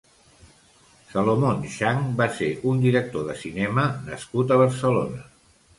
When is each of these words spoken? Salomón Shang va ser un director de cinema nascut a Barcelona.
Salomón 1.11 1.61
Shang 1.75 2.01
va 2.23 2.29
ser 2.39 2.49
un 2.73 2.83
director 2.87 3.29
de 3.31 3.39
cinema 3.47 3.89
nascut 4.11 4.57
a 4.57 4.61
Barcelona. 4.65 5.27